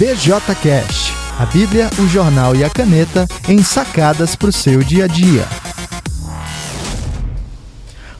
BJCast, 0.00 1.12
a 1.38 1.44
Bíblia, 1.44 1.90
o 1.98 2.08
jornal 2.08 2.56
e 2.56 2.64
a 2.64 2.70
caneta 2.70 3.28
em 3.46 3.62
sacadas 3.62 4.34
para 4.34 4.48
o 4.48 4.52
seu 4.52 4.82
dia 4.82 5.04
a 5.04 5.06
dia. 5.06 5.44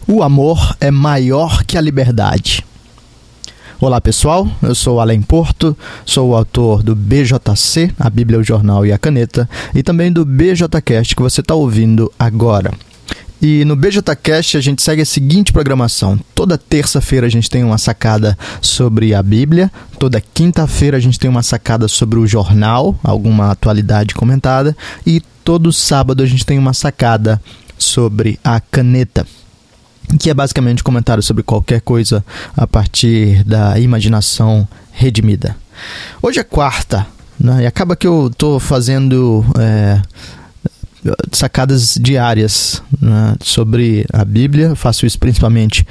O 0.06 0.22
amor 0.22 0.76
é 0.78 0.90
maior 0.90 1.64
que 1.64 1.78
a 1.78 1.80
liberdade. 1.80 2.62
Olá 3.80 3.98
pessoal, 3.98 4.46
eu 4.62 4.74
sou 4.74 5.00
Alain 5.00 5.22
Porto, 5.22 5.74
sou 6.04 6.28
o 6.28 6.36
autor 6.36 6.82
do 6.82 6.94
BJC, 6.94 7.94
a 7.98 8.10
Bíblia, 8.10 8.38
o 8.38 8.44
Jornal 8.44 8.84
e 8.84 8.92
a 8.92 8.98
Caneta, 8.98 9.48
e 9.74 9.82
também 9.82 10.12
do 10.12 10.22
BJCast 10.22 11.16
que 11.16 11.22
você 11.22 11.40
está 11.40 11.54
ouvindo 11.54 12.12
agora. 12.18 12.74
E 13.40 13.64
no 13.64 13.74
BJCast 13.74 14.56
a 14.56 14.60
gente 14.60 14.82
segue 14.82 15.02
a 15.02 15.06
seguinte 15.06 15.52
programação. 15.52 16.18
Toda 16.34 16.58
terça-feira 16.58 17.26
a 17.26 17.30
gente 17.30 17.48
tem 17.48 17.64
uma 17.64 17.78
sacada 17.78 18.36
sobre 18.60 19.14
a 19.14 19.22
Bíblia, 19.22 19.70
toda 19.98 20.20
quinta-feira 20.20 20.96
a 20.96 21.00
gente 21.00 21.18
tem 21.18 21.30
uma 21.30 21.42
sacada 21.42 21.88
sobre 21.88 22.18
o 22.18 22.26
jornal, 22.26 22.98
alguma 23.02 23.50
atualidade 23.50 24.14
comentada, 24.14 24.76
e 25.06 25.22
todo 25.42 25.72
sábado 25.72 26.22
a 26.22 26.26
gente 26.26 26.44
tem 26.44 26.58
uma 26.58 26.74
sacada 26.74 27.40
sobre 27.78 28.38
a 28.44 28.60
caneta 28.60 29.26
que 30.18 30.28
é 30.28 30.34
basicamente 30.34 30.82
comentário 30.82 31.22
sobre 31.22 31.42
qualquer 31.42 31.80
coisa 31.80 32.24
a 32.56 32.66
partir 32.66 33.44
da 33.44 33.78
imaginação 33.78 34.66
redimida. 34.90 35.56
Hoje 36.20 36.40
é 36.40 36.44
quarta, 36.44 37.06
né? 37.38 37.62
e 37.62 37.66
acaba 37.66 37.96
que 37.96 38.06
eu 38.06 38.26
estou 38.26 38.58
fazendo 38.58 39.44
é, 39.58 40.02
sacadas 41.32 41.94
diárias 42.00 42.82
né, 43.00 43.34
sobre 43.42 44.06
a 44.12 44.24
Bíblia. 44.24 44.74
faço 44.74 45.06
isso 45.06 45.18
principalmente 45.18 45.86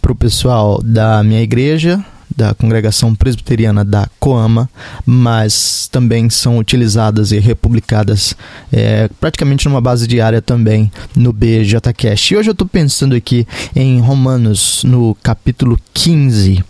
para 0.00 0.12
o 0.12 0.14
pessoal 0.14 0.82
da 0.82 1.22
minha 1.22 1.42
igreja, 1.42 2.04
da 2.36 2.52
congregação 2.52 3.14
presbiteriana 3.14 3.84
da 3.84 4.08
Coama, 4.18 4.68
mas 5.06 5.88
também 5.90 6.28
são 6.28 6.58
utilizadas 6.58 7.32
e 7.32 7.38
republicadas 7.38 8.34
é, 8.72 9.08
praticamente 9.20 9.68
numa 9.68 9.80
base 9.80 10.06
diária 10.06 10.42
também 10.42 10.90
no 11.14 11.32
BJCast. 11.32 12.34
E 12.34 12.36
hoje 12.36 12.50
eu 12.50 12.52
estou 12.52 12.66
pensando 12.66 13.14
aqui 13.14 13.46
em 13.74 14.00
Romanos, 14.00 14.82
no 14.84 15.16
capítulo 15.22 15.78
15 15.92 16.64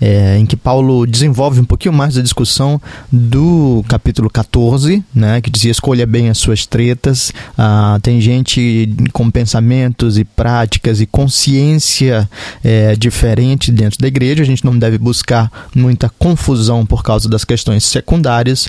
é, 0.00 0.36
em 0.38 0.46
que 0.46 0.56
Paulo 0.56 1.06
desenvolve 1.06 1.60
um 1.60 1.64
pouquinho 1.64 1.94
mais 1.94 2.14
da 2.14 2.22
discussão 2.22 2.80
do 3.10 3.84
capítulo 3.88 4.28
14, 4.28 5.02
né, 5.14 5.40
que 5.40 5.50
dizia 5.50 5.70
escolha 5.70 6.06
bem 6.06 6.28
as 6.28 6.38
suas 6.38 6.66
tretas. 6.66 7.32
Ah, 7.56 7.98
tem 8.02 8.20
gente 8.20 8.94
com 9.12 9.30
pensamentos 9.30 10.18
e 10.18 10.24
práticas 10.24 11.00
e 11.00 11.06
consciência 11.06 12.28
é, 12.62 12.94
diferente 12.96 13.70
dentro 13.70 13.98
da 13.98 14.08
igreja. 14.08 14.42
A 14.42 14.46
gente 14.46 14.64
não 14.64 14.78
deve 14.78 14.98
buscar 14.98 15.50
muita 15.74 16.08
confusão 16.18 16.84
por 16.84 17.02
causa 17.02 17.28
das 17.28 17.44
questões 17.44 17.84
secundárias. 17.84 18.68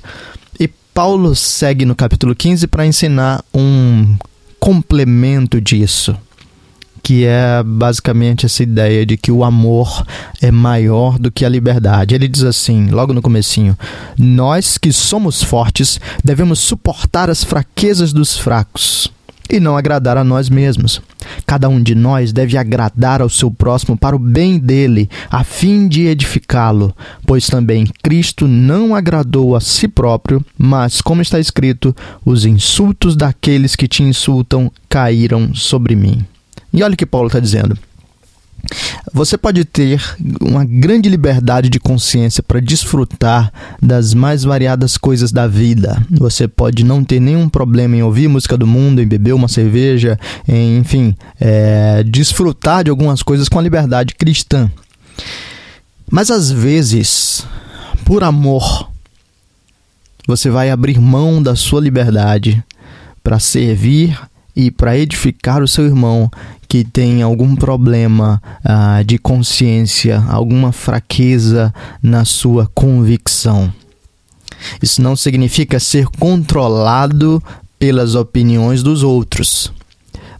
E 0.60 0.68
Paulo 0.94 1.36
segue 1.36 1.86
no 1.86 1.96
capítulo 1.96 2.36
15 2.36 2.68
para 2.68 2.86
ensinar 2.86 3.44
um 3.54 4.16
complemento 4.60 5.60
disso 5.60 6.16
que 7.06 7.24
é 7.24 7.62
basicamente 7.62 8.48
essa 8.48 8.64
ideia 8.64 9.06
de 9.06 9.16
que 9.16 9.32
o 9.32 9.44
amor 9.44 10.04
é 10.42 10.50
maior 10.50 11.20
do 11.20 11.32
que 11.32 11.46
a 11.46 11.50
liberdade. 11.50 12.16
Ele 12.16 12.28
diz 12.28 12.42
assim, 12.42 12.88
logo 12.88 13.14
no 13.14 13.22
comecinho: 13.22 13.78
"Nós 14.18 14.80
que 14.80 14.92
somos 14.92 15.44
fortes 15.44 16.00
devemos 16.24 16.58
suportar 16.58 17.30
as 17.30 17.44
fraquezas 17.44 18.12
dos 18.12 18.36
fracos 18.36 19.14
e 19.48 19.60
não 19.60 19.78
agradar 19.78 20.18
a 20.18 20.24
nós 20.24 20.50
mesmos. 20.50 21.00
Cada 21.46 21.70
um 21.70 21.80
de 21.80 21.94
nós 21.94 22.34
deve 22.34 22.58
agradar 22.58 23.22
ao 23.22 23.30
seu 23.30 23.52
próximo 23.52 23.96
para 23.96 24.16
o 24.16 24.20
bem 24.20 24.58
dele, 24.58 25.08
a 25.30 25.44
fim 25.44 25.88
de 25.88 26.08
edificá-lo, 26.08 26.92
pois 27.24 27.46
também 27.46 27.86
Cristo 28.02 28.48
não 28.48 28.96
agradou 28.96 29.56
a 29.56 29.62
si 29.62 29.88
próprio, 29.88 30.44
mas, 30.58 31.02
como 31.02 31.22
está 31.22 31.40
escrito, 31.40 31.96
os 32.26 32.46
insultos 32.46 33.16
daqueles 33.16 33.76
que 33.76 33.88
te 33.88 34.02
insultam 34.02 34.72
caíram 34.90 35.54
sobre 35.54 35.96
mim. 35.96 36.26
E 36.76 36.84
olha 36.84 36.94
o 36.94 36.98
que 36.98 37.06
Paulo 37.06 37.28
está 37.28 37.40
dizendo. 37.40 37.78
Você 39.14 39.38
pode 39.38 39.64
ter 39.64 40.02
uma 40.42 40.66
grande 40.66 41.08
liberdade 41.08 41.70
de 41.70 41.80
consciência 41.80 42.44
para 42.44 42.60
desfrutar 42.60 43.50
das 43.82 44.14
mais 44.14 44.44
variadas 44.44 44.98
coisas 44.98 45.32
da 45.32 45.48
vida. 45.48 46.04
Você 46.12 46.48
pode 46.48 46.84
não 46.84 47.04
ter 47.04 47.22
nenhum 47.22 47.48
problema 47.48 47.96
em 47.96 48.04
ouvir 48.04 48.28
música 48.28 48.58
do 48.58 48.68
mundo, 48.68 49.02
em 49.02 49.08
beber 49.08 49.34
uma 49.34 49.48
cerveja, 49.48 50.20
em, 50.48 50.80
enfim, 50.80 51.16
é, 51.40 52.04
desfrutar 52.04 52.84
de 52.84 52.90
algumas 52.90 53.24
coisas 53.24 53.48
com 53.48 53.58
a 53.58 53.62
liberdade 53.62 54.16
cristã. 54.16 54.70
Mas 56.12 56.30
às 56.30 56.52
vezes, 56.52 57.48
por 58.04 58.22
amor, 58.22 58.90
você 60.28 60.50
vai 60.50 60.72
abrir 60.72 61.00
mão 61.00 61.42
da 61.42 61.56
sua 61.56 61.80
liberdade 61.80 62.62
para 63.24 63.40
servir 63.40 64.20
e 64.56 64.72
para 64.72 64.98
edificar 64.98 65.62
o 65.62 65.68
seu 65.68 65.86
irmão 65.86 66.30
que 66.68 66.84
tem 66.84 67.22
algum 67.22 67.56
problema 67.56 68.42
uh, 68.64 69.04
de 69.04 69.18
consciência, 69.18 70.24
alguma 70.28 70.72
fraqueza 70.72 71.74
na 72.02 72.26
sua 72.26 72.70
convicção. 72.74 73.74
Isso 74.82 75.02
não 75.02 75.16
significa 75.16 75.80
ser 75.80 76.08
controlado 76.20 77.42
pelas 77.78 78.16
opiniões 78.16 78.82
dos 78.82 79.04
outros, 79.04 79.72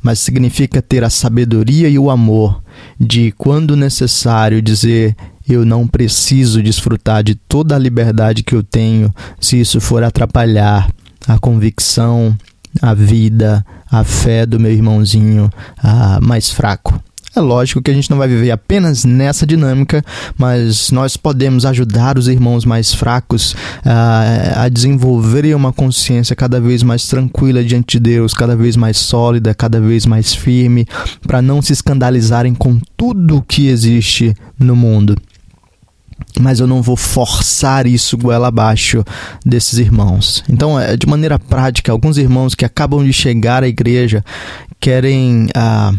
mas 0.02 0.20
significa 0.20 0.82
ter 0.82 1.04
a 1.04 1.10
sabedoria 1.10 1.90
e 1.90 2.00
o 2.00 2.10
amor 2.10 2.62
de, 3.00 3.32
quando 3.38 3.76
necessário, 3.76 4.62
dizer: 4.62 5.16
eu 5.48 5.66
não 5.66 5.88
preciso 5.88 6.62
desfrutar 6.62 7.24
de 7.24 7.36
toda 7.36 7.76
a 7.76 7.80
liberdade 7.80 8.44
que 8.44 8.56
eu 8.56 8.64
tenho 8.64 9.14
se 9.40 9.60
isso 9.60 9.80
for 9.80 10.04
atrapalhar 10.04 10.90
a 11.28 11.40
convicção, 11.40 12.36
a 12.82 12.94
vida, 12.94 13.66
a 13.90 14.04
fé 14.04 14.46
do 14.46 14.60
meu 14.60 14.72
irmãozinho 14.72 15.50
ah, 15.84 16.20
mais 16.22 16.50
fraco. 16.50 17.00
É 17.36 17.42
lógico 17.42 17.82
que 17.82 17.92
a 17.92 17.94
gente 17.94 18.10
não 18.10 18.18
vai 18.18 18.30
viver 18.30 18.50
apenas 18.50 19.04
nessa 19.04 19.46
dinâmica, 19.46 20.02
mas 20.38 20.90
nós 20.90 21.18
podemos 21.18 21.66
ajudar 21.66 22.18
os 22.18 22.30
irmãos 22.30 22.64
mais 22.64 22.94
fracos 22.94 23.52
uh, 23.52 24.56
a 24.56 24.70
desenvolverem 24.70 25.54
uma 25.54 25.74
consciência 25.74 26.34
cada 26.34 26.62
vez 26.62 26.82
mais 26.82 27.06
tranquila 27.08 27.62
diante 27.62 27.98
de 27.98 28.00
Deus, 28.00 28.34
cada 28.34 28.56
vez 28.56 28.78
mais 28.78 28.96
sólida, 28.96 29.54
cada 29.54 29.82
vez 29.82 30.06
mais 30.06 30.34
firme, 30.34 30.88
para 31.28 31.42
não 31.42 31.62
se 31.62 31.74
escandalizarem 31.74 32.54
com 32.54 32.80
tudo 32.96 33.44
que 33.46 33.68
existe 33.68 34.34
no 34.58 34.76
mundo 34.76 35.18
mas 36.40 36.60
eu 36.60 36.68
não 36.68 36.82
vou 36.82 36.96
forçar 36.96 37.86
isso 37.86 38.18
goela 38.18 38.48
abaixo 38.48 39.04
desses 39.46 39.80
irmãos. 39.80 40.44
Então, 40.50 40.80
é, 40.80 40.96
de 40.96 41.08
maneira 41.08 41.40
prática, 41.40 41.92
alguns 41.92 42.18
irmãos 42.18 42.56
que 42.56 42.66
acabam 42.66 43.04
de 43.04 43.14
chegar 43.14 43.64
à 43.64 43.68
igreja 43.68 44.24
querem 44.80 45.48
ah, 45.56 45.94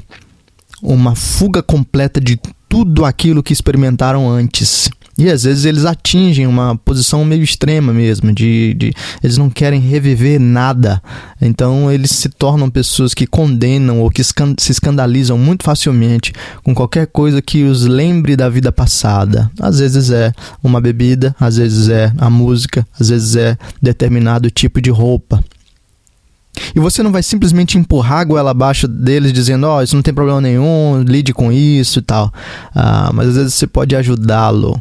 uma 0.82 1.14
fuga 1.14 1.62
completa 1.62 2.20
de 2.20 2.38
tudo 2.68 3.04
aquilo 3.04 3.42
que 3.42 3.52
experimentaram 3.52 4.28
antes. 4.28 4.90
E 5.18 5.30
às 5.30 5.44
vezes 5.44 5.64
eles 5.64 5.86
atingem 5.86 6.46
uma 6.46 6.76
posição 6.76 7.24
meio 7.24 7.42
extrema 7.42 7.92
mesmo, 7.92 8.32
de, 8.32 8.74
de, 8.74 8.92
eles 9.22 9.38
não 9.38 9.48
querem 9.48 9.80
reviver 9.80 10.38
nada. 10.38 11.02
Então 11.40 11.90
eles 11.90 12.10
se 12.10 12.28
tornam 12.28 12.68
pessoas 12.68 13.14
que 13.14 13.26
condenam 13.26 14.00
ou 14.00 14.10
que 14.10 14.22
se 14.22 14.72
escandalizam 14.72 15.38
muito 15.38 15.64
facilmente 15.64 16.34
com 16.62 16.74
qualquer 16.74 17.06
coisa 17.06 17.40
que 17.40 17.64
os 17.64 17.86
lembre 17.86 18.36
da 18.36 18.50
vida 18.50 18.70
passada. 18.70 19.50
Às 19.58 19.78
vezes 19.78 20.10
é 20.10 20.32
uma 20.62 20.82
bebida, 20.82 21.34
às 21.40 21.56
vezes 21.56 21.88
é 21.88 22.12
a 22.18 22.28
música, 22.28 22.86
às 23.00 23.08
vezes 23.08 23.36
é 23.36 23.56
determinado 23.80 24.50
tipo 24.50 24.82
de 24.82 24.90
roupa. 24.90 25.42
E 26.74 26.80
você 26.80 27.02
não 27.02 27.12
vai 27.12 27.22
simplesmente 27.22 27.78
empurrar 27.78 28.20
a 28.20 28.24
goela 28.24 28.50
abaixo 28.50 28.88
deles 28.88 29.32
dizendo, 29.32 29.66
ó, 29.66 29.78
oh, 29.78 29.82
isso 29.82 29.94
não 29.94 30.02
tem 30.02 30.12
problema 30.12 30.40
nenhum, 30.40 31.02
lide 31.06 31.32
com 31.32 31.52
isso 31.52 31.98
e 31.98 32.02
tal. 32.02 32.32
Ah, 32.74 33.10
mas 33.14 33.28
às 33.28 33.36
vezes 33.36 33.54
você 33.54 33.66
pode 33.66 33.94
ajudá-lo 33.94 34.80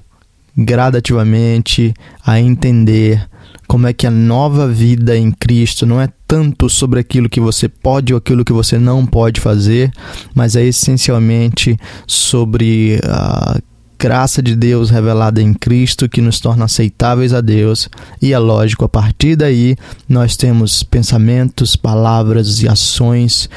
gradativamente 0.58 1.94
a 2.26 2.40
entender 2.40 3.28
como 3.68 3.88
é 3.88 3.94
que 3.94 4.06
a 4.06 4.12
nova 4.12 4.68
vida 4.68 5.18
em 5.18 5.32
Cristo 5.32 5.86
não 5.86 6.00
é 6.00 6.08
tanto 6.28 6.70
sobre 6.70 7.00
aquilo 7.00 7.30
que 7.30 7.40
você 7.40 7.68
pode 7.68 8.14
ou 8.14 8.18
aquilo 8.18 8.46
que 8.46 8.54
você 8.54 8.78
não 8.78 9.06
pode 9.06 9.42
fazer, 9.42 9.92
mas 10.34 10.56
é 10.56 10.64
essencialmente 10.64 11.78
sobre 12.06 13.00
a 13.04 13.60
graça 13.98 14.42
de 14.42 14.56
Deus 14.56 14.90
revelada 14.90 15.42
em 15.42 15.54
Cristo 15.54 16.08
que 16.08 16.22
nos 16.22 16.40
torna 16.40 16.66
aceitáveis 16.66 17.34
a 17.34 17.42
Deus. 17.42 17.90
E 18.22 18.34
é 18.34 18.40
lógico, 18.40 18.86
a 18.86 18.90
partir 18.90 19.36
daí 19.36 19.76
nós 20.08 20.36
temos 20.36 20.84
pensamentos, 20.84 21.76
palavras 21.76 22.62
e 22.62 22.68
ações 22.68 23.50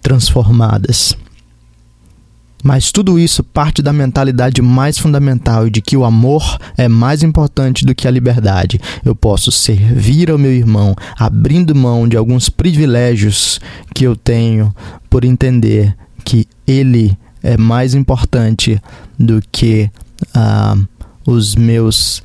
transformadas. 0.00 1.16
Mas 2.66 2.90
tudo 2.90 3.16
isso 3.16 3.44
parte 3.44 3.80
da 3.80 3.92
mentalidade 3.92 4.60
mais 4.60 4.98
fundamental 4.98 5.70
de 5.70 5.80
que 5.80 5.96
o 5.96 6.04
amor 6.04 6.58
é 6.76 6.88
mais 6.88 7.22
importante 7.22 7.86
do 7.86 7.94
que 7.94 8.08
a 8.08 8.10
liberdade. 8.10 8.80
Eu 9.04 9.14
posso 9.14 9.52
servir 9.52 10.32
ao 10.32 10.36
meu 10.36 10.52
irmão, 10.52 10.96
abrindo 11.16 11.76
mão 11.76 12.08
de 12.08 12.16
alguns 12.16 12.48
privilégios 12.48 13.60
que 13.94 14.02
eu 14.02 14.16
tenho 14.16 14.74
por 15.08 15.24
entender 15.24 15.96
que 16.24 16.44
ele 16.66 17.16
é 17.40 17.56
mais 17.56 17.94
importante 17.94 18.82
do 19.16 19.40
que 19.52 19.88
uh, 20.34 20.88
os 21.24 21.54
meus 21.54 22.20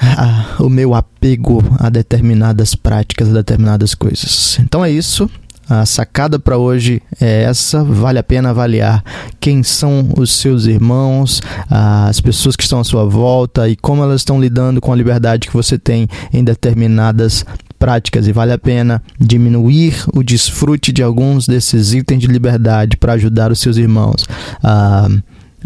a, 0.00 0.56
o 0.58 0.70
meu 0.70 0.94
apego 0.94 1.62
a 1.78 1.90
determinadas 1.90 2.74
práticas, 2.74 3.28
a 3.28 3.34
determinadas 3.34 3.94
coisas. 3.94 4.58
Então 4.60 4.82
é 4.82 4.90
isso. 4.90 5.30
A 5.68 5.86
sacada 5.86 6.38
para 6.38 6.58
hoje 6.58 7.00
é 7.20 7.44
essa. 7.44 7.82
Vale 7.82 8.18
a 8.18 8.22
pena 8.22 8.50
avaliar 8.50 9.02
quem 9.40 9.62
são 9.62 10.08
os 10.16 10.32
seus 10.32 10.66
irmãos, 10.66 11.40
as 11.70 12.20
pessoas 12.20 12.54
que 12.54 12.62
estão 12.62 12.80
à 12.80 12.84
sua 12.84 13.04
volta 13.06 13.68
e 13.68 13.76
como 13.76 14.02
elas 14.02 14.20
estão 14.20 14.40
lidando 14.40 14.80
com 14.80 14.92
a 14.92 14.96
liberdade 14.96 15.48
que 15.48 15.54
você 15.54 15.78
tem 15.78 16.08
em 16.32 16.44
determinadas 16.44 17.44
práticas. 17.78 18.26
E 18.26 18.32
vale 18.32 18.52
a 18.52 18.58
pena 18.58 19.02
diminuir 19.18 20.04
o 20.14 20.22
desfrute 20.22 20.92
de 20.92 21.02
alguns 21.02 21.46
desses 21.46 21.94
itens 21.94 22.20
de 22.20 22.26
liberdade 22.26 22.96
para 22.96 23.14
ajudar 23.14 23.50
os 23.50 23.58
seus 23.58 23.76
irmãos 23.76 24.26
a, 24.62 25.08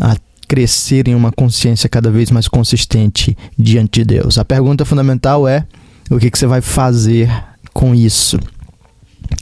a 0.01 0.17
crescer 0.47 1.09
em 1.09 1.15
uma 1.15 1.31
consciência 1.31 1.89
cada 1.89 2.11
vez 2.11 2.31
mais 2.31 2.49
consistente 2.49 3.37
diante 3.59 4.01
de 4.01 4.05
Deus. 4.05 4.39
A 4.39 4.45
pergunta 4.45 4.85
fundamental 4.85 5.47
é: 5.47 5.67
o 6.09 6.19
que, 6.19 6.31
que 6.31 6.39
você 6.39 6.47
vai 6.47 6.61
fazer 6.61 7.31
com 7.73 7.95
isso? 7.95 8.39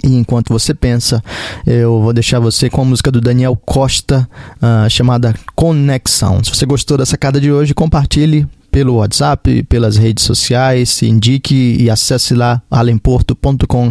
E 0.03 0.15
enquanto 0.15 0.53
você 0.53 0.75
pensa, 0.75 1.23
eu 1.67 2.01
vou 2.01 2.13
deixar 2.13 2.39
você 2.39 2.69
com 2.71 2.83
a 2.83 2.85
música 2.85 3.11
do 3.11 3.21
Daniel 3.21 3.57
Costa, 3.57 4.29
uh, 4.57 4.89
chamada 4.89 5.35
Conexão. 5.55 6.43
Se 6.43 6.51
você 6.51 6.67
gostou 6.67 6.97
da 6.97 7.07
sacada 7.07 7.41
de 7.41 7.51
hoje, 7.51 7.75
compartilhe 7.75 8.47
pelo 8.77 8.97
WhatsApp, 8.97 9.63
pelas 9.63 9.97
redes 9.97 10.23
sociais, 10.23 11.03
indique 11.03 11.79
e 11.81 11.89
acesse 11.89 12.35
lá 12.35 12.61
alemporto.com 12.71 13.91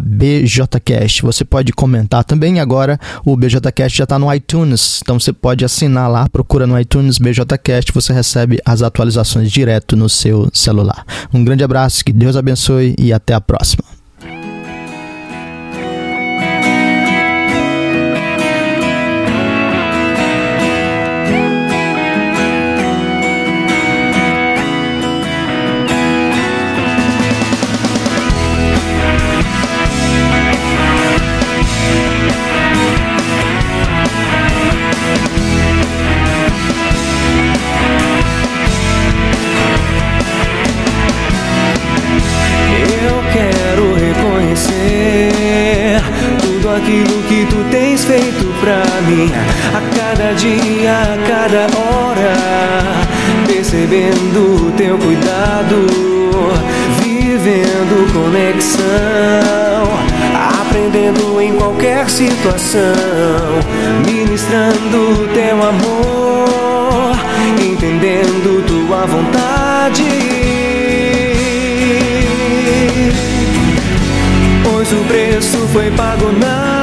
bjcast. 0.00 1.22
Você 1.22 1.44
pode 1.44 1.72
comentar 1.72 2.24
também 2.24 2.58
agora, 2.58 2.98
o 3.24 3.36
BJCast 3.36 3.96
já 3.96 4.02
está 4.02 4.18
no 4.18 4.34
iTunes, 4.34 4.98
então 5.00 5.20
você 5.20 5.32
pode 5.32 5.64
assinar 5.64 6.10
lá, 6.10 6.28
procura 6.28 6.66
no 6.66 6.76
iTunes 6.76 7.18
BJCast, 7.18 7.92
você 7.92 8.12
recebe 8.12 8.58
as 8.64 8.82
atualizações 8.82 9.48
direto 9.48 9.94
no 9.94 10.08
seu 10.08 10.48
celular. 10.52 11.04
Um 11.32 11.44
grande 11.44 11.62
abraço, 11.62 12.04
que 12.04 12.12
Deus 12.12 12.34
abençoe 12.34 12.96
e 12.98 13.12
até 13.12 13.32
a 13.32 13.40
próxima. 13.40 13.99
Percebendo 53.80 54.66
o 54.66 54.72
teu 54.72 54.98
cuidado, 54.98 55.86
vivendo 57.02 58.12
conexão, 58.12 58.82
aprendendo 60.60 61.40
em 61.40 61.54
qualquer 61.54 62.08
situação, 62.10 62.82
ministrando 64.04 65.28
teu 65.32 65.62
amor, 65.62 67.16
entendendo 67.58 68.66
tua 68.66 69.06
vontade. 69.06 70.04
pois 74.62 74.92
o 74.92 75.04
preço 75.06 75.58
foi 75.72 75.90
pago 75.92 76.32
na 76.32 76.79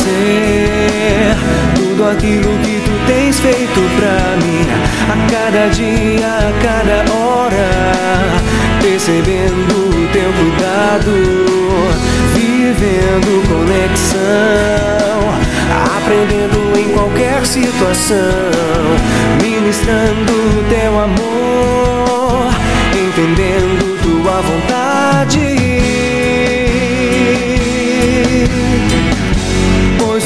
reconhecer 0.00 1.36
tudo 1.74 2.08
aquilo 2.08 2.58
que 2.58 2.80
tu 2.80 2.90
tens 3.06 3.38
feito 3.40 3.80
pra 3.96 4.36
mim, 4.44 4.66
a 5.08 5.16
cada 5.30 5.68
dia, 5.68 6.26
a 6.26 6.52
cada 6.62 7.12
hora, 7.12 7.68
percebendo 8.80 9.74
o 9.88 10.08
teu 10.12 10.32
cuidado, 10.32 11.12
vivendo 12.34 13.48
conexão 13.48 14.30
aprendendo 16.00 16.78
em 16.78 16.92
qualquer 16.92 17.46
situação, 17.46 18.16
ministrando 19.40 20.32
teu 20.68 20.98
amor, 20.98 22.50
entendendo 22.92 24.00
tua 24.02 24.40
vontade. 24.40 24.69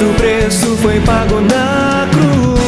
O 0.05 0.15
preço 0.15 0.77
foi 0.77 1.01
pago 1.01 1.41
na 1.41 2.09
cruz. 2.11 2.61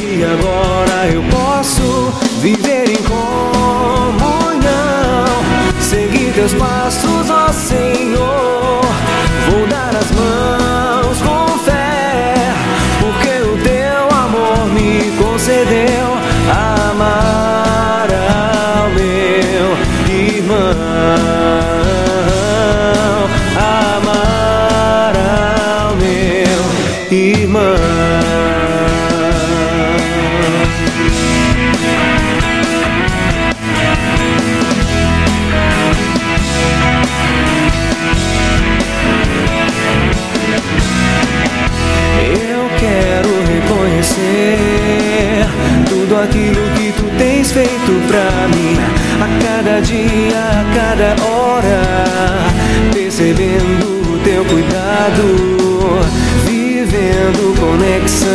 E 0.00 0.24
agora 0.24 1.08
eu 1.12 1.22
posso 1.30 2.12
viver 2.40 2.90
em 2.90 3.02
comunhão, 3.02 4.64
seguir 5.80 6.32
teus 6.34 6.54
passos, 6.54 7.30
ó 7.30 7.52
Senhor. 7.52 8.44
Aquilo 46.24 46.60
que 46.76 46.92
tu 46.92 47.04
tens 47.18 47.52
feito 47.52 47.92
pra 48.08 48.48
mim. 48.48 48.76
A 49.20 49.28
cada 49.44 49.80
dia, 49.80 50.38
a 50.38 50.64
cada 50.74 51.22
hora, 51.24 51.82
percebendo 52.92 53.86
o 54.12 54.18
teu 54.24 54.44
cuidado, 54.44 56.00
vivendo 56.44 57.54
conexão, 57.60 58.28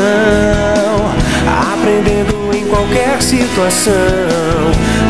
aprendendo 1.73 2.55
em 2.55 2.65
qualquer 2.65 3.21
situação, 3.21 3.93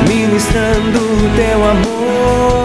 ministrando 0.07 0.99
o 0.99 1.29
teu 1.35 1.63
amor, 1.69 2.58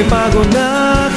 preço 0.00 0.04
foi 0.04 0.04
pago 0.04 0.40
na 0.54 1.09